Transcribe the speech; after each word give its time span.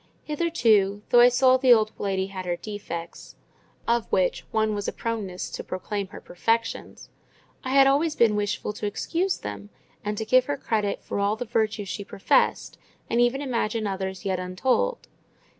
Hitherto, 0.23 1.03
though 1.09 1.19
I 1.19 1.29
saw 1.29 1.57
the 1.57 1.71
old 1.75 1.91
lady 1.99 2.25
had 2.25 2.47
her 2.47 2.55
defects 2.55 3.35
(of 3.87 4.11
which 4.11 4.47
one 4.49 4.73
was 4.73 4.87
a 4.87 4.91
proneness 4.91 5.47
to 5.51 5.63
proclaim 5.63 6.07
her 6.07 6.19
perfections), 6.19 7.09
I 7.63 7.69
had 7.75 7.85
always 7.85 8.15
been 8.15 8.35
wishful 8.35 8.73
to 8.73 8.87
excuse 8.87 9.37
them, 9.37 9.69
and 10.03 10.17
to 10.17 10.25
give 10.25 10.45
her 10.45 10.57
credit 10.57 11.03
for 11.03 11.19
all 11.19 11.35
the 11.35 11.45
virtues 11.45 11.87
she 11.89 12.03
professed, 12.03 12.79
and 13.11 13.21
even 13.21 13.43
imagine 13.43 13.85
others 13.85 14.25
yet 14.25 14.39
untold. 14.39 15.07